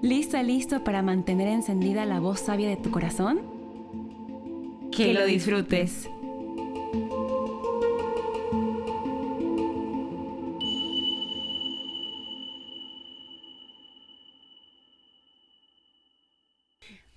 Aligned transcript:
¿Lista, 0.00 0.44
listo 0.44 0.84
para 0.84 1.02
mantener 1.02 1.48
encendida 1.48 2.06
la 2.06 2.20
voz 2.20 2.38
sabia 2.38 2.68
de 2.68 2.76
tu 2.76 2.92
corazón? 2.92 3.40
Que 4.92 5.12
lo 5.12 5.26
disfrutes. 5.26 6.08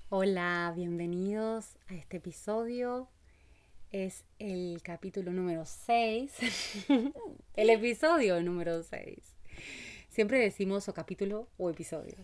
Hola, 0.10 0.74
bienvenidos 0.76 1.78
a 1.88 1.94
este 1.94 2.18
episodio. 2.18 3.08
Es 3.92 4.26
el 4.40 4.82
capítulo 4.84 5.32
número 5.32 5.66
6. 5.66 6.32
el 7.54 7.70
episodio 7.70 8.42
número 8.42 8.82
6. 8.82 9.41
Siempre 10.12 10.40
decimos 10.40 10.90
o 10.90 10.94
capítulo 10.94 11.48
o 11.58 11.70
episodio. 11.70 12.18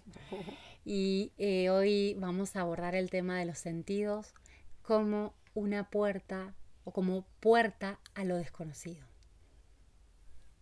Y 0.83 1.31
eh, 1.37 1.69
hoy 1.69 2.15
vamos 2.19 2.55
a 2.55 2.61
abordar 2.61 2.95
el 2.95 3.09
tema 3.09 3.39
de 3.39 3.45
los 3.45 3.59
sentidos 3.59 4.33
como 4.81 5.33
una 5.53 5.89
puerta 5.89 6.53
o 6.83 6.91
como 6.91 7.25
puerta 7.39 8.01
a 8.13 8.25
lo 8.25 8.35
desconocido. 8.35 9.07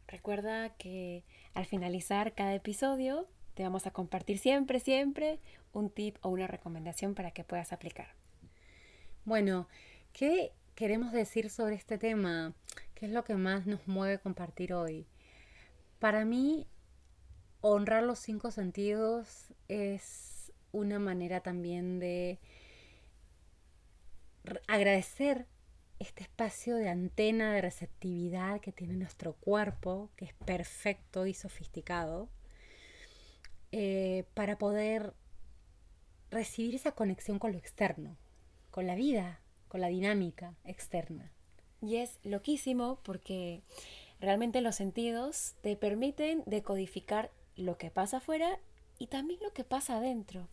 Recuerda 0.08 0.70
que 0.78 1.24
al 1.56 1.66
finalizar 1.66 2.36
cada 2.36 2.54
episodio 2.54 3.28
te 3.56 3.64
vamos 3.64 3.88
a 3.88 3.92
compartir 3.92 4.38
siempre, 4.38 4.80
siempre 4.80 5.40
un 5.74 5.90
tip 5.90 6.18
o 6.22 6.30
una 6.30 6.46
recomendación 6.46 7.16
para 7.16 7.32
que 7.32 7.44
puedas 7.44 7.74
aplicar. 7.74 8.10
Bueno, 9.26 9.68
¿qué 10.14 10.52
queremos 10.76 11.12
decir 11.12 11.50
sobre 11.50 11.74
este 11.74 11.98
tema? 11.98 12.54
¿Qué 12.94 13.08
es 13.08 13.12
lo 13.12 13.24
que 13.24 13.34
más 13.34 13.66
nos 13.66 13.88
mueve 13.88 14.20
compartir 14.20 14.76
hoy? 14.76 15.08
Para 15.98 16.24
mí, 16.24 16.68
honrar 17.62 18.04
los 18.04 18.20
cinco 18.20 18.52
sentidos 18.52 19.54
es 19.68 20.52
una 20.72 21.00
manera 21.00 21.42
también 21.42 22.00
de 22.00 22.40
agradecer 24.68 25.48
este 26.00 26.24
espacio 26.24 26.76
de 26.76 26.90
antena 26.90 27.54
de 27.54 27.62
receptividad 27.62 28.60
que 28.60 28.72
tiene 28.72 28.96
nuestro 28.96 29.34
cuerpo, 29.34 30.10
que 30.16 30.26
es 30.26 30.34
perfecto 30.34 31.26
y 31.26 31.34
sofisticado, 31.34 32.30
eh, 33.72 34.26
para 34.34 34.58
poder 34.58 35.14
recibir 36.32 36.76
esa 36.76 36.92
conexión 36.92 37.40
con 37.40 37.54
lo 37.54 37.58
externo, 37.58 38.18
con 38.72 38.88
la 38.88 38.96
vida, 38.96 39.40
con 39.68 39.82
la 39.82 39.88
dinámica 39.88 40.56
externa. 40.66 41.32
Y 41.82 41.98
es 41.98 42.20
loquísimo 42.24 43.00
porque 43.04 43.62
realmente 44.20 44.62
los 44.62 44.76
sentidos 44.76 45.56
te 45.62 45.76
permiten 45.76 46.44
decodificar 46.46 47.32
lo 47.56 47.78
que 47.78 47.92
pasa 47.92 48.18
afuera 48.18 48.60
y 48.98 49.08
también 49.08 49.40
lo 49.42 49.52
que 49.54 49.64
pasa 49.64 49.98
adentro. 49.98 50.48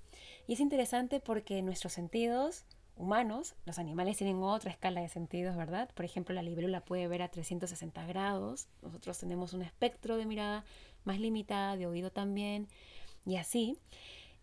Y 0.46 0.54
es 0.54 0.60
interesante 0.60 1.20
porque 1.20 1.62
nuestros 1.62 1.92
sentidos 1.92 2.64
humanos, 2.96 3.54
los 3.64 3.78
animales 3.78 4.18
tienen 4.18 4.42
otra 4.42 4.70
escala 4.70 5.00
de 5.00 5.08
sentidos, 5.08 5.56
¿verdad? 5.56 5.90
Por 5.94 6.04
ejemplo, 6.04 6.34
la 6.34 6.42
libélula 6.42 6.84
puede 6.84 7.08
ver 7.08 7.22
a 7.22 7.28
360 7.28 8.06
grados, 8.06 8.68
nosotros 8.82 9.18
tenemos 9.18 9.54
un 9.54 9.62
espectro 9.62 10.16
de 10.16 10.26
mirada 10.26 10.64
más 11.04 11.18
limitada, 11.18 11.76
de 11.76 11.86
oído 11.86 12.10
también, 12.10 12.68
y 13.24 13.36
así, 13.36 13.78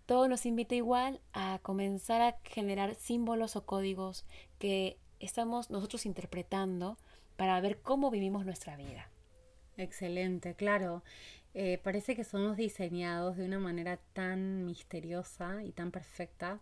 todo 0.05 0.27
nos 0.27 0.45
invita 0.45 0.75
igual 0.75 1.21
a 1.33 1.59
comenzar 1.61 2.21
a 2.21 2.37
generar 2.43 2.95
símbolos 2.95 3.55
o 3.55 3.65
códigos 3.65 4.25
que 4.57 4.97
estamos 5.19 5.69
nosotros 5.69 6.05
interpretando 6.05 6.97
para 7.35 7.59
ver 7.61 7.81
cómo 7.81 8.09
vivimos 8.09 8.45
nuestra 8.45 8.75
vida. 8.75 9.09
Excelente, 9.79 10.55
claro. 10.55 11.03
Eh, 11.53 11.79
parece 11.81 12.13
que 12.13 12.25
somos 12.25 12.57
diseñados 12.57 13.37
de 13.37 13.45
una 13.45 13.59
manera 13.59 13.97
tan 14.11 14.65
misteriosa 14.65 15.63
y 15.63 15.71
tan 15.71 15.91
perfecta 15.91 16.59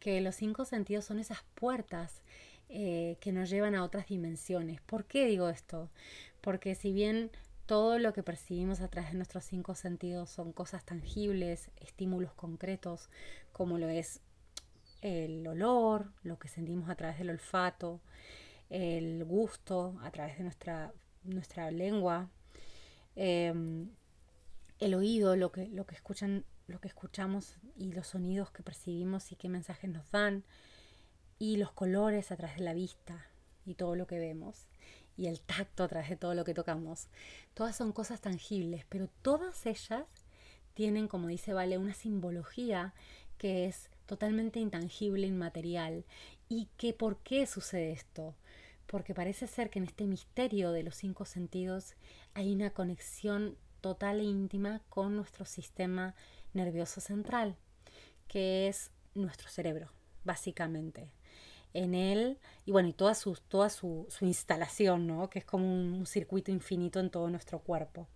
que 0.00 0.22
los 0.22 0.36
cinco 0.36 0.64
sentidos 0.64 1.04
son 1.04 1.18
esas 1.18 1.42
puertas 1.54 2.22
eh, 2.70 3.18
que 3.20 3.30
nos 3.30 3.50
llevan 3.50 3.74
a 3.74 3.84
otras 3.84 4.06
dimensiones. 4.06 4.80
¿Por 4.80 5.04
qué 5.04 5.26
digo 5.26 5.50
esto? 5.50 5.90
Porque 6.40 6.74
si 6.74 6.92
bien 6.92 7.30
todo 7.66 7.98
lo 7.98 8.14
que 8.14 8.22
percibimos 8.22 8.80
a 8.80 8.88
través 8.88 9.10
de 9.10 9.18
nuestros 9.18 9.44
cinco 9.44 9.74
sentidos 9.74 10.30
son 10.30 10.52
cosas 10.54 10.82
tangibles, 10.82 11.70
estímulos 11.76 12.32
concretos, 12.32 13.10
como 13.52 13.76
lo 13.76 13.90
es 13.90 14.22
el 15.02 15.46
olor, 15.46 16.10
lo 16.22 16.38
que 16.38 16.48
sentimos 16.48 16.88
a 16.88 16.94
través 16.94 17.18
del 17.18 17.28
olfato, 17.28 18.00
el 18.70 19.26
gusto 19.26 19.98
a 20.00 20.10
través 20.10 20.38
de 20.38 20.44
nuestra, 20.44 20.94
nuestra 21.22 21.70
lengua, 21.70 22.30
em, 23.16 23.90
el 24.78 24.94
oído, 24.94 25.36
lo 25.36 25.50
que, 25.52 25.68
lo 25.68 25.86
que 25.86 25.94
escuchan, 25.94 26.44
lo 26.68 26.80
que 26.80 26.88
escuchamos 26.88 27.56
y 27.76 27.92
los 27.92 28.08
sonidos 28.08 28.50
que 28.50 28.62
percibimos 28.62 29.32
y 29.32 29.36
qué 29.36 29.48
mensajes 29.48 29.90
nos 29.90 30.10
dan, 30.10 30.44
y 31.38 31.56
los 31.56 31.72
colores 31.72 32.30
a 32.30 32.36
través 32.36 32.56
de 32.56 32.64
la 32.64 32.74
vista 32.74 33.26
y 33.66 33.74
todo 33.74 33.96
lo 33.96 34.06
que 34.06 34.18
vemos 34.18 34.66
y 35.16 35.26
el 35.26 35.40
tacto 35.40 35.84
a 35.84 35.88
través 35.88 36.10
de 36.10 36.16
todo 36.16 36.34
lo 36.34 36.44
que 36.44 36.54
tocamos. 36.54 37.08
Todas 37.54 37.76
son 37.76 37.92
cosas 37.92 38.20
tangibles, 38.20 38.84
pero 38.88 39.08
todas 39.22 39.66
ellas 39.66 40.04
tienen, 40.74 41.08
como 41.08 41.28
dice 41.28 41.52
Vale, 41.52 41.78
una 41.78 41.94
simbología 41.94 42.94
que 43.38 43.66
es 43.66 43.90
totalmente 44.06 44.60
intangible, 44.60 45.26
inmaterial. 45.26 46.04
¿Y 46.48 46.68
que 46.76 46.92
por 46.92 47.18
qué 47.18 47.46
sucede 47.46 47.92
esto? 47.92 48.34
Porque 48.86 49.14
parece 49.14 49.46
ser 49.46 49.70
que 49.70 49.78
en 49.78 49.84
este 49.84 50.06
misterio 50.06 50.72
de 50.72 50.82
los 50.82 50.94
cinco 50.96 51.24
sentidos 51.24 51.94
hay 52.34 52.52
una 52.52 52.70
conexión 52.70 53.56
total 53.80 54.20
e 54.20 54.24
íntima 54.24 54.82
con 54.88 55.16
nuestro 55.16 55.44
sistema 55.44 56.14
nervioso 56.54 57.00
central, 57.00 57.56
que 58.28 58.68
es 58.68 58.90
nuestro 59.14 59.48
cerebro, 59.48 59.90
básicamente 60.24 61.10
en 61.76 61.94
él 61.94 62.38
y 62.64 62.72
bueno, 62.72 62.88
y 62.88 62.92
toda 62.92 63.14
su, 63.14 63.34
toda 63.48 63.68
su, 63.68 64.08
instalación, 64.22 65.06
¿no? 65.06 65.28
Que 65.28 65.40
es 65.40 65.44
como 65.44 65.66
un, 65.66 66.06
circuito 66.06 66.50
infinito 66.50 67.00
en 67.00 67.10
todo 67.10 67.28
nuestro 67.28 67.58
cuerpo. 67.60 68.08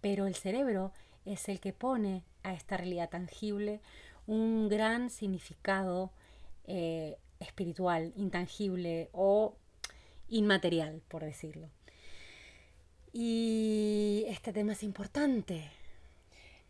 Pero 0.00 0.26
el 0.26 0.34
cerebro 0.34 0.92
es 1.24 1.48
el 1.48 1.60
que 1.60 1.72
pone 1.72 2.24
a 2.42 2.54
esta 2.54 2.76
realidad 2.76 3.10
tangible 3.10 3.80
un 4.26 4.68
gran 4.68 5.10
significado 5.10 6.12
eh, 6.64 7.18
espiritual, 7.40 8.12
intangible 8.16 9.10
o 9.12 9.56
inmaterial, 10.32 11.02
por 11.08 11.24
decirlo. 11.24 11.68
Y 13.12 14.24
este 14.28 14.52
tema 14.52 14.72
es 14.72 14.82
importante. 14.82 15.70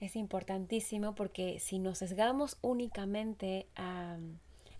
Es 0.01 0.17
importantísimo 0.17 1.15
porque 1.15 1.61
si 1.61 1.79
nos 1.79 1.99
sesgamos 1.99 2.59
únicamente 2.61 3.67
a 3.77 4.19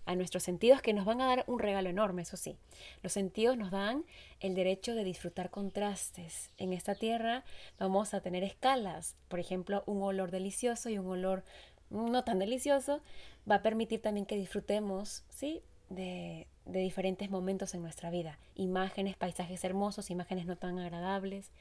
a 0.05 0.15
nuestros 0.15 0.43
sentidos 0.43 0.81
que 0.81 0.93
nos 0.93 1.05
van 1.05 1.21
a 1.21 1.27
dar 1.27 1.43
un 1.47 1.59
regalo 1.59 1.89
enorme, 1.89 2.23
eso 2.23 2.37
sí. 2.37 2.57
Los 3.01 3.13
sentidos 3.13 3.57
nos 3.57 3.71
dan 3.71 4.05
el 4.39 4.55
derecho 4.55 4.95
de 4.95 5.03
disfrutar 5.03 5.49
contrastes. 5.49 6.51
En 6.57 6.73
esta 6.73 6.95
tierra 6.95 7.43
vamos 7.79 8.13
a 8.13 8.21
tener 8.21 8.43
escalas, 8.43 9.15
por 9.29 9.39
ejemplo, 9.39 9.83
un 9.85 10.01
olor 10.01 10.31
delicioso 10.31 10.89
y 10.89 10.97
un 10.97 11.07
olor 11.07 11.43
no 11.89 12.23
tan 12.23 12.39
delicioso 12.39 13.01
va 13.49 13.55
a 13.55 13.61
permitir 13.61 14.01
también 14.01 14.25
que 14.25 14.35
disfrutemos, 14.35 15.23
¿sí? 15.29 15.61
De, 15.95 16.47
de 16.65 16.79
diferentes 16.79 17.29
momentos 17.29 17.73
en 17.73 17.81
nuestra 17.81 18.09
vida. 18.09 18.39
Imágenes, 18.55 19.15
paisajes 19.15 19.63
hermosos, 19.63 20.09
imágenes 20.09 20.45
no 20.45 20.55
tan 20.55 20.79
agradables. 20.79 21.51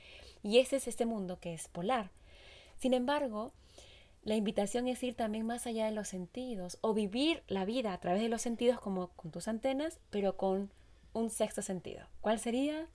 Y 0.43 0.59
ese 0.59 0.77
es 0.77 0.89
este 0.89 1.07
mundo 1.07 1.39
que 1.41 1.55
es 1.55 1.69
polar. 1.69 2.11
Sin 2.79 2.95
embargo, 2.95 3.53
la 4.25 4.37
invitación 4.37 4.87
es 4.87 5.03
ir 5.03 5.15
también 5.15 5.47
más 5.47 5.67
allá 5.67 5.87
de 5.87 5.93
los 5.93 6.09
sentidos 6.09 6.79
o 6.81 6.95
vivir 6.95 7.43
la 7.49 7.65
vida 7.65 7.93
a 7.93 7.99
través 7.99 8.23
de 8.23 8.29
los 8.29 8.43
sentidos 8.43 8.81
como 8.81 9.09
con 9.09 9.33
tus 9.33 9.49
antenas, 9.49 9.99
pero 10.11 10.37
con 10.37 10.71
un 11.13 11.31
sexto 11.31 11.61
sentido. 11.61 12.07
¿Cuál 12.21 12.39
sería? 12.39 12.87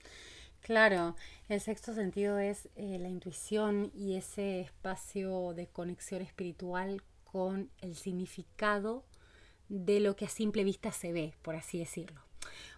Claro, 0.60 1.16
el 1.48 1.60
sexto 1.60 1.94
sentido 1.94 2.38
es 2.38 2.68
eh, 2.76 2.98
la 2.98 3.08
intuición 3.08 3.90
y 3.94 4.16
ese 4.16 4.60
espacio 4.60 5.52
de 5.54 5.66
conexión 5.66 6.22
espiritual 6.22 7.02
con 7.24 7.70
el 7.80 7.94
significado 7.94 9.04
de 9.68 10.00
lo 10.00 10.16
que 10.16 10.24
a 10.24 10.28
simple 10.28 10.64
vista 10.64 10.92
se 10.92 11.12
ve, 11.12 11.34
por 11.42 11.56
así 11.56 11.78
decirlo. 11.78 12.20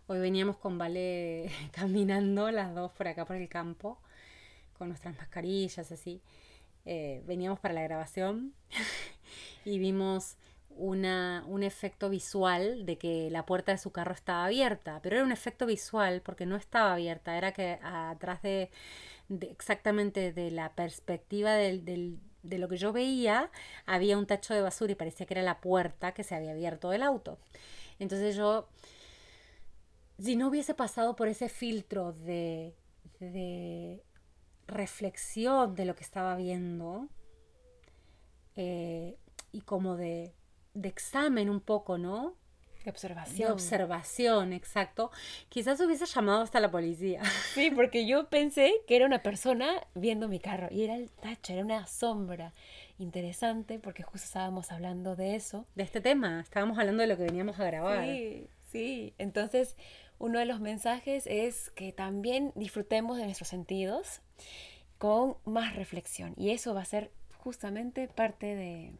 Hoy 0.06 0.18
veníamos 0.18 0.56
con 0.56 0.78
Vale 0.78 1.50
caminando 1.72 2.50
las 2.50 2.74
dos 2.74 2.92
por 2.92 3.08
acá 3.08 3.24
por 3.24 3.36
el 3.36 3.48
campo, 3.48 3.98
con 4.76 4.88
nuestras 4.88 5.16
mascarillas 5.16 5.92
así. 5.92 6.20
Eh, 6.86 7.22
veníamos 7.26 7.60
para 7.60 7.74
la 7.74 7.82
grabación 7.82 8.54
y 9.64 9.78
vimos 9.78 10.36
una, 10.70 11.44
un 11.46 11.62
efecto 11.62 12.08
visual 12.08 12.86
de 12.86 12.96
que 12.96 13.30
la 13.30 13.44
puerta 13.44 13.72
de 13.72 13.78
su 13.78 13.92
carro 13.92 14.14
estaba 14.14 14.46
abierta, 14.46 15.00
pero 15.02 15.16
era 15.16 15.24
un 15.24 15.32
efecto 15.32 15.66
visual 15.66 16.22
porque 16.22 16.46
no 16.46 16.56
estaba 16.56 16.94
abierta, 16.94 17.36
era 17.36 17.52
que 17.52 17.78
atrás 17.82 18.42
de, 18.42 18.70
exactamente 19.40 20.32
de 20.32 20.50
la 20.50 20.74
perspectiva 20.74 21.52
del, 21.52 22.18
de 22.42 22.58
lo 22.58 22.68
que 22.68 22.76
yo 22.76 22.92
veía 22.92 23.50
había 23.86 24.18
un 24.18 24.26
tacho 24.26 24.54
de 24.54 24.62
basura 24.62 24.92
y 24.92 24.96
parecía 24.96 25.26
que 25.26 25.34
era 25.34 25.42
la 25.42 25.60
puerta 25.60 26.12
que 26.12 26.24
se 26.24 26.34
había 26.34 26.52
abierto 26.52 26.90
del 26.90 27.02
auto. 27.02 27.38
Entonces 27.98 28.36
yo, 28.36 28.68
si 30.18 30.36
no 30.36 30.48
hubiese 30.48 30.74
pasado 30.74 31.16
por 31.16 31.28
ese 31.28 31.48
filtro 31.48 32.12
de, 32.12 32.74
de 33.18 34.02
reflexión 34.66 35.74
de 35.74 35.84
lo 35.84 35.94
que 35.94 36.04
estaba 36.04 36.36
viendo 36.36 37.08
eh, 38.56 39.16
y 39.52 39.60
como 39.62 39.96
de 39.96 40.32
de 40.74 40.88
examen 40.88 41.50
un 41.50 41.60
poco, 41.60 41.98
¿no? 41.98 42.34
De 42.84 42.90
observación. 42.90 43.48
De 43.48 43.52
observación, 43.52 44.52
exacto. 44.52 45.10
Quizás 45.48 45.80
hubiese 45.80 46.06
llamado 46.06 46.42
hasta 46.42 46.60
la 46.60 46.70
policía. 46.70 47.22
Sí, 47.54 47.70
porque 47.70 48.06
yo 48.06 48.28
pensé 48.28 48.72
que 48.86 48.96
era 48.96 49.06
una 49.06 49.22
persona 49.22 49.86
viendo 49.94 50.28
mi 50.28 50.38
carro 50.38 50.68
y 50.70 50.84
era 50.84 50.94
el 50.94 51.10
tacho, 51.10 51.52
era 51.52 51.64
una 51.64 51.86
sombra. 51.86 52.52
Interesante 52.98 53.78
porque 53.78 54.02
justo 54.02 54.24
estábamos 54.24 54.70
hablando 54.72 55.16
de 55.16 55.34
eso. 55.34 55.66
De 55.74 55.82
este 55.82 56.00
tema, 56.00 56.40
estábamos 56.40 56.78
hablando 56.78 57.02
de 57.02 57.08
lo 57.08 57.16
que 57.16 57.24
veníamos 57.24 57.58
a 57.58 57.64
grabar. 57.64 58.04
Sí, 58.04 58.46
sí. 58.70 59.14
Entonces, 59.18 59.76
uno 60.18 60.38
de 60.38 60.46
los 60.46 60.60
mensajes 60.60 61.26
es 61.26 61.70
que 61.70 61.92
también 61.92 62.52
disfrutemos 62.54 63.16
de 63.16 63.24
nuestros 63.24 63.48
sentidos 63.48 64.20
con 64.98 65.36
más 65.44 65.74
reflexión 65.74 66.34
y 66.36 66.50
eso 66.50 66.74
va 66.74 66.82
a 66.82 66.84
ser 66.84 67.10
justamente 67.38 68.06
parte 68.06 68.54
de, 68.54 68.92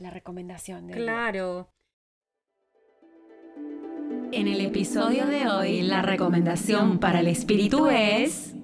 la 0.00 0.10
recomendación. 0.10 0.86
De 0.86 0.94
claro. 0.94 1.68
En 4.32 4.46
el 4.46 4.60
episodio 4.60 5.26
de 5.26 5.48
hoy, 5.48 5.82
la 5.82 6.02
recomendación 6.02 7.00
para 7.00 7.18
el 7.18 7.26
espíritu 7.26 7.88
es... 7.88 8.54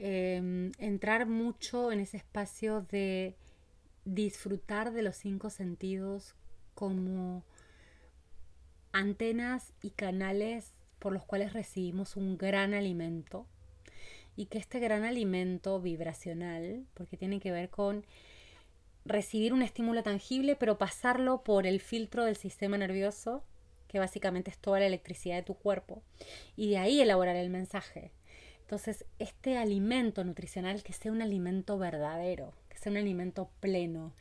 Em, 0.00 0.72
entrar 0.78 1.26
mucho 1.26 1.92
en 1.92 2.00
ese 2.00 2.16
espacio 2.16 2.80
de 2.82 3.36
disfrutar 4.04 4.92
de 4.92 5.02
los 5.02 5.14
cinco 5.14 5.48
sentidos 5.48 6.34
como 6.74 7.44
antenas 8.90 9.72
y 9.82 9.90
canales 9.90 10.74
por 10.98 11.12
los 11.12 11.24
cuales 11.24 11.52
recibimos 11.52 12.16
un 12.16 12.38
gran 12.38 12.74
alimento 12.74 13.46
y 14.36 14.46
que 14.46 14.58
este 14.58 14.80
gran 14.80 15.04
alimento 15.04 15.80
vibracional, 15.80 16.84
porque 16.94 17.16
tiene 17.16 17.40
que 17.40 17.52
ver 17.52 17.70
con 17.70 18.04
recibir 19.04 19.52
un 19.52 19.62
estímulo 19.62 20.02
tangible, 20.02 20.56
pero 20.56 20.78
pasarlo 20.78 21.42
por 21.42 21.66
el 21.66 21.80
filtro 21.80 22.24
del 22.24 22.36
sistema 22.36 22.78
nervioso, 22.78 23.44
que 23.88 23.98
básicamente 23.98 24.50
es 24.50 24.58
toda 24.58 24.80
la 24.80 24.86
electricidad 24.86 25.36
de 25.36 25.42
tu 25.42 25.54
cuerpo, 25.54 26.02
y 26.56 26.70
de 26.70 26.78
ahí 26.78 27.00
elaborar 27.00 27.36
el 27.36 27.50
mensaje. 27.50 28.10
Entonces, 28.62 29.04
este 29.18 29.58
alimento 29.58 30.24
nutricional 30.24 30.82
que 30.82 30.94
sea 30.94 31.12
un 31.12 31.20
alimento 31.20 31.78
verdadero, 31.78 32.54
que 32.70 32.78
sea 32.78 32.90
un 32.90 32.98
alimento 32.98 33.50
pleno, 33.60 34.14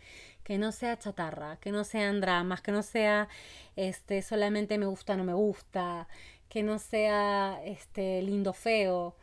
que 0.43 0.57
no 0.57 0.73
sea 0.73 0.99
chatarra, 0.99 1.57
que 1.61 1.71
no 1.71 1.85
sean 1.85 2.19
dramas, 2.19 2.61
que 2.61 2.73
no 2.73 2.83
sea 2.83 3.29
este 3.77 4.21
solamente 4.21 4.77
me 4.77 4.85
gusta, 4.85 5.15
no 5.15 5.23
me 5.23 5.33
gusta, 5.33 6.09
que 6.49 6.61
no 6.61 6.77
sea 6.77 7.61
este 7.65 8.21
lindo 8.21 8.51
feo, 8.53 9.15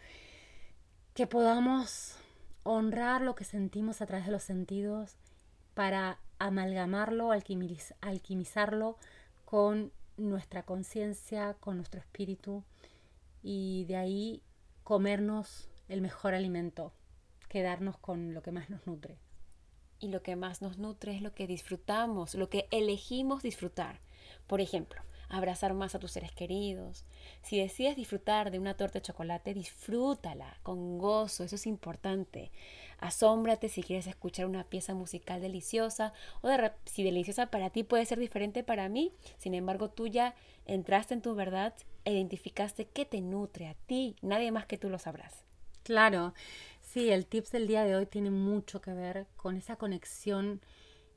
que 1.21 1.27
podamos 1.27 2.15
honrar 2.63 3.21
lo 3.21 3.35
que 3.35 3.45
sentimos 3.45 4.01
a 4.01 4.07
través 4.07 4.25
de 4.25 4.33
los 4.33 4.43
sentidos 4.43 5.19
para 5.75 6.19
amalgamarlo, 6.39 7.31
alquimizarlo 7.31 8.97
con 9.45 9.93
nuestra 10.17 10.63
conciencia, 10.63 11.59
con 11.61 11.77
nuestro 11.77 12.01
espíritu 12.01 12.65
y 13.43 13.85
de 13.85 13.97
ahí 13.97 14.43
comernos 14.83 15.69
el 15.89 16.01
mejor 16.01 16.33
alimento, 16.33 16.95
quedarnos 17.51 17.99
con 17.99 18.33
lo 18.33 18.43
que 18.43 18.53
más 18.53 18.71
nos 18.71 18.87
nutre. 18.87 19.19
Y 19.99 20.09
lo 20.09 20.23
que 20.23 20.37
más 20.37 20.63
nos 20.63 20.79
nutre 20.79 21.15
es 21.15 21.21
lo 21.21 21.35
que 21.35 21.47
disfrutamos, 21.47 22.35
lo 22.35 22.49
que 22.49 22.67
elegimos 22.71 23.43
disfrutar. 23.43 24.01
Por 24.47 24.63
ejemplo, 24.63 25.03
abrazar 25.31 25.75
más 25.75 25.95
a 25.95 25.99
tus 25.99 26.13
seres 26.13 26.33
queridos. 26.33 27.05
Si 27.43 27.59
decides 27.59 27.97
disfrutar 27.97 28.51
de 28.51 28.59
una 28.59 28.75
torta 28.75 28.99
de 28.99 29.05
chocolate, 29.05 29.55
disfrútala 29.55 30.59
con 30.63 30.99
gozo, 30.99 31.45
eso 31.45 31.55
es 31.55 31.67
importante. 31.67 32.51
Asómbrate 32.99 33.69
si 33.69 33.83
quieres 33.83 34.07
escuchar 34.07 34.47
una 34.47 34.65
pieza 34.65 34.93
musical 34.95 35.41
deliciosa 35.41 36.13
o 36.43 36.49
de, 36.49 36.73
si 36.85 37.03
deliciosa 37.03 37.47
para 37.47 37.71
ti 37.71 37.85
puede 37.85 38.05
ser 38.05 38.19
diferente 38.19 38.63
para 38.63 38.89
mí. 38.89 39.13
Sin 39.39 39.55
embargo, 39.55 39.89
tú 39.89 40.07
ya 40.07 40.35
entraste 40.67 41.15
en 41.15 41.23
tu 41.23 41.35
verdad 41.35 41.75
e 42.05 42.13
identificaste 42.13 42.87
qué 42.87 43.05
te 43.05 43.21
nutre 43.21 43.69
a 43.69 43.75
ti, 43.75 44.17
nadie 44.21 44.53
más 44.53 44.67
que 44.67 44.79
tú 44.79 44.91
lo 44.91 44.99
sabrás. 44.99 45.45
Claro, 45.83 46.35
sí, 46.81 47.11
el 47.11 47.27
tips 47.27 47.53
del 47.53 47.67
día 47.67 47.85
de 47.85 47.97
hoy 47.97 48.07
tiene 48.07 48.31
mucho 48.31 48.81
que 48.81 48.93
ver 48.93 49.27
con 49.37 49.57
esa 49.57 49.77
conexión 49.77 50.61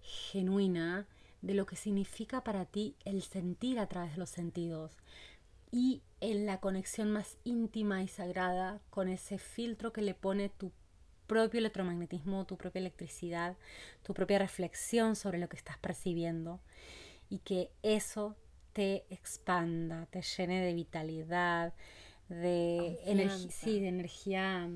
genuina 0.02 1.08
de 1.44 1.54
lo 1.54 1.68
que 1.68 1.76
significa 1.76 2.44
para 2.44 2.66
ti 2.66 2.96
el 3.06 3.22
sentir 3.22 3.78
a 3.78 3.88
través 3.88 4.14
de 4.14 4.18
los 4.18 4.30
sentidos 4.30 4.98
y 5.72 6.02
en 6.22 6.46
la 6.46 6.60
conexión 6.60 7.12
más 7.12 7.38
íntima 7.44 8.02
y 8.02 8.08
sagrada 8.08 8.80
con 8.90 9.10
ese 9.10 9.38
filtro 9.38 9.92
que 9.92 10.02
le 10.02 10.14
pone 10.14 10.50
tu 10.50 10.72
propio 11.28 11.60
electromagnetismo, 11.60 12.46
tu 12.46 12.58
propia 12.58 12.80
electricidad, 12.80 13.58
tu 14.04 14.14
propia 14.14 14.40
reflexión 14.40 15.16
sobre 15.16 15.38
lo 15.38 15.50
que 15.50 15.58
estás 15.58 15.78
percibiendo 15.78 16.62
y 17.30 17.40
que 17.40 17.72
eso 17.82 18.36
te 18.72 19.06
expanda, 19.10 20.06
te 20.08 20.22
llene 20.22 20.62
de 20.62 20.74
vitalidad, 20.74 21.74
de, 22.30 23.00
sí, 23.50 23.80
de 23.82 23.88
energía 23.90 24.70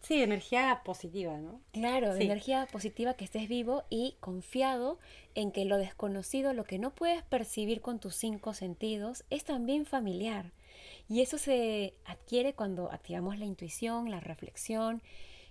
Sí, 0.00 0.22
energía 0.22 0.82
positiva, 0.84 1.36
¿no? 1.38 1.60
Claro, 1.72 2.14
energía 2.14 2.66
positiva 2.70 3.14
que 3.14 3.24
estés 3.24 3.48
vivo 3.48 3.84
y 3.90 4.16
confiado 4.20 4.98
en 5.34 5.50
que 5.50 5.64
lo 5.64 5.78
desconocido, 5.78 6.52
lo 6.52 6.64
que 6.64 6.78
no 6.78 6.94
puedes 6.94 7.22
percibir 7.24 7.80
con 7.80 7.98
tus 7.98 8.14
cinco 8.14 8.54
sentidos, 8.54 9.24
es 9.30 9.44
también 9.44 9.84
familiar. 9.84 10.52
Y 11.08 11.22
eso 11.22 11.38
se 11.38 11.94
adquiere 12.04 12.54
cuando 12.54 12.92
activamos 12.92 13.38
la 13.38 13.46
intuición, 13.46 14.10
la 14.10 14.20
reflexión 14.20 15.02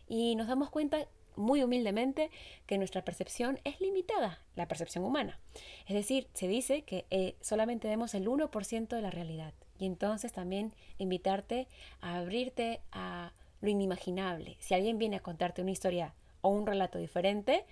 y 0.08 0.36
nos 0.36 0.48
damos 0.48 0.70
cuenta 0.70 1.08
muy 1.36 1.64
humildemente 1.64 2.32
que 2.66 2.78
nuestra 2.78 3.04
percepción 3.04 3.60
es 3.64 3.80
limitada, 3.82 4.40
la 4.56 4.68
percepción 4.68 5.04
humana. 5.04 5.40
Es 5.88 5.96
decir, 5.96 6.28
se 6.34 6.48
dice 6.48 6.84
que 6.84 7.06
eh, 7.10 7.36
solamente 7.42 7.88
vemos 7.88 8.14
el 8.14 8.28
1% 8.28 8.88
de 8.88 9.02
la 9.02 9.12
realidad. 9.12 9.54
Y 9.78 9.86
entonces 9.86 10.32
también 10.32 10.74
invitarte 10.98 11.68
a 12.00 12.18
abrirte 12.18 12.80
a 12.92 13.34
inimaginable. 13.70 14.58
Si 14.60 14.74
alguien 14.74 14.98
viene 14.98 15.18
a 15.18 15.22
contarte 15.22 15.62
una 15.62 15.72
historia 15.72 16.14
o 16.42 16.50
un 16.50 16.66
relato 16.66 16.98
diferente, 16.98 17.66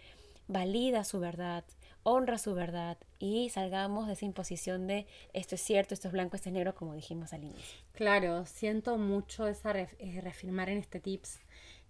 valida 0.47 1.03
su 1.03 1.19
verdad, 1.19 1.63
honra 2.03 2.37
su 2.37 2.53
verdad 2.53 2.97
y 3.19 3.49
salgamos 3.49 4.07
de 4.07 4.13
esa 4.13 4.25
imposición 4.25 4.87
de 4.87 5.07
esto 5.31 5.55
es 5.55 5.61
cierto, 5.61 5.93
esto 5.93 6.07
es 6.09 6.11
blanco, 6.11 6.35
esto 6.35 6.49
es 6.49 6.53
negro, 6.53 6.75
como 6.75 6.93
dijimos 6.93 7.33
al 7.33 7.43
inicio. 7.43 7.79
Claro, 7.93 8.45
siento 8.45 8.97
mucho 8.97 9.47
esa 9.47 9.71
eh, 9.71 10.21
reafirmar 10.21 10.69
en 10.69 10.77
este 10.77 10.99
tips 10.99 11.39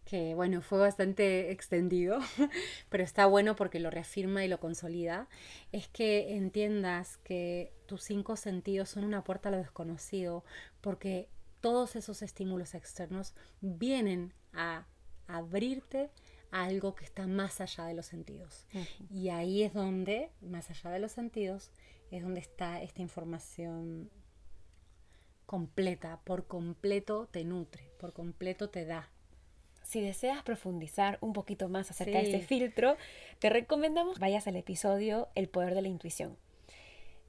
que 0.06 0.36
bueno, 0.36 0.62
fue 0.62 0.80
bastante 0.80 1.52
extendido, 1.52 2.20
pero 2.90 3.04
está 3.04 3.26
bueno 3.26 3.56
porque 3.56 3.80
lo 3.80 3.90
reafirma 3.90 4.44
y 4.44 4.48
lo 4.48 4.60
consolida, 4.60 5.28
es 5.72 5.88
que 5.88 6.36
entiendas 6.36 7.18
que 7.18 7.72
tus 7.86 8.04
cinco 8.04 8.36
sentidos 8.36 8.90
son 8.90 9.06
una 9.06 9.24
puerta 9.24 9.50
a 9.50 9.54
lo 9.54 9.58
desconocido, 9.60 10.44
porque 10.82 11.30
todos 11.64 11.96
esos 11.96 12.22
estímulos 12.22 12.76
externos 12.76 13.34
vienen 13.62 14.34
a 14.52 14.86
abrirte 15.28 16.10
a 16.52 16.66
algo 16.66 16.94
que 16.94 17.06
está 17.06 17.26
más 17.26 17.62
allá 17.62 17.86
de 17.86 17.94
los 17.94 18.06
sentidos. 18.06 18.68
Y 19.10 19.30
ahí 19.30 19.64
es 19.64 19.74
donde, 19.74 20.30
más 20.42 20.70
allá 20.70 20.90
de 20.90 21.00
los 21.00 21.14
sentidos, 21.14 21.72
es 22.12 22.22
donde 22.22 22.42
está 22.42 22.82
esta 22.82 23.02
información 23.02 24.12
completa, 25.46 26.20
por 26.26 26.48
completo 26.48 27.30
te 27.32 27.46
nutre, 27.46 27.90
por 27.98 28.12
completo 28.12 28.70
te 28.70 28.84
da. 28.84 29.10
Si 29.84 30.02
deseas 30.02 30.44
profundizar 30.44 31.18
un 31.22 31.32
poquito 31.32 31.70
más 31.70 31.90
acerca 31.90 32.18
de 32.18 32.26
este 32.26 32.46
filtro, 32.46 32.98
te 33.40 33.50
recomendamos 33.50 34.20
vayas 34.20 34.48
al 34.48 34.58
episodio 34.58 35.30
El 35.34 35.48
poder 35.48 35.76
de 35.76 35.82
la 35.82 35.88
intuición. 35.88 36.36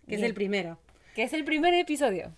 Que 0.09 0.17
es 0.17 0.23
el 0.23 0.35
primero. 0.35 0.81
Que 1.15 1.23
es 1.23 1.33
el 1.33 1.45
primer 1.45 1.73
episodio. 1.75 2.35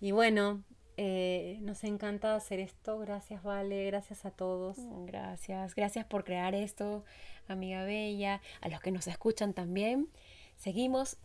Y 0.00 0.12
bueno, 0.12 0.64
eh, 0.96 1.58
nos 1.62 1.84
encanta 1.84 2.34
hacer 2.34 2.60
esto. 2.60 2.98
Gracias, 2.98 3.42
Vale. 3.42 3.86
Gracias 3.86 4.24
a 4.24 4.30
todos. 4.30 4.78
Mm, 4.78 5.06
gracias. 5.06 5.74
Gracias 5.74 6.04
por 6.06 6.24
crear 6.24 6.54
esto, 6.54 7.04
amiga 7.48 7.84
Bella. 7.84 8.40
A 8.60 8.68
los 8.68 8.80
que 8.80 8.90
nos 8.90 9.06
escuchan 9.06 9.54
también. 9.54 10.08
Seguimos 10.56 11.16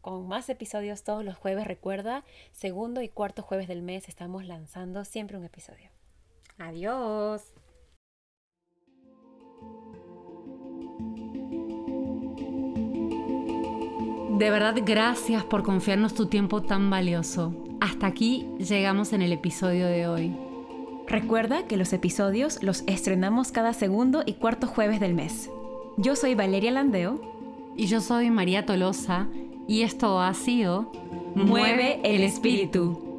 con 0.00 0.28
más 0.28 0.48
episodios 0.48 1.02
todos 1.02 1.24
los 1.24 1.36
jueves. 1.36 1.66
Recuerda, 1.66 2.24
segundo 2.52 3.02
y 3.02 3.08
cuarto 3.08 3.42
jueves 3.42 3.66
del 3.66 3.82
mes 3.82 4.08
estamos 4.08 4.44
lanzando 4.44 5.04
siempre 5.04 5.36
un 5.36 5.44
episodio. 5.44 5.90
Adiós. 6.58 7.52
De 14.38 14.50
verdad, 14.50 14.74
gracias 14.84 15.44
por 15.44 15.62
confiarnos 15.62 16.14
tu 16.14 16.26
tiempo 16.26 16.62
tan 16.62 16.90
valioso. 16.90 17.65
Hasta 17.96 18.08
aquí 18.08 18.46
llegamos 18.58 19.14
en 19.14 19.22
el 19.22 19.32
episodio 19.32 19.86
de 19.86 20.06
hoy. 20.06 20.36
Recuerda 21.08 21.66
que 21.66 21.78
los 21.78 21.94
episodios 21.94 22.62
los 22.62 22.84
estrenamos 22.86 23.52
cada 23.52 23.72
segundo 23.72 24.22
y 24.26 24.34
cuarto 24.34 24.66
jueves 24.66 25.00
del 25.00 25.14
mes. 25.14 25.48
Yo 25.96 26.14
soy 26.14 26.34
Valeria 26.34 26.72
Landeo. 26.72 27.18
Y 27.74 27.86
yo 27.86 28.02
soy 28.02 28.30
María 28.30 28.66
Tolosa. 28.66 29.28
Y 29.66 29.80
esto 29.80 30.20
ha 30.20 30.34
sido 30.34 30.92
Mueve 31.34 32.00
el 32.04 32.22
espíritu. 32.22 33.15